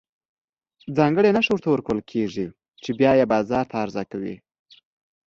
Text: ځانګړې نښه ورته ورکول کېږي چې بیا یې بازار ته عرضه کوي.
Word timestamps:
ځانګړې 0.97 1.29
نښه 1.35 1.51
ورته 1.53 1.67
ورکول 1.71 1.99
کېږي 2.11 2.45
چې 2.83 2.89
بیا 2.99 3.11
یې 3.19 3.25
بازار 3.33 3.65
ته 3.71 3.75
عرضه 3.83 4.03
کوي. 4.11 4.35